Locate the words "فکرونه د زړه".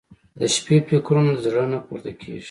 0.87-1.63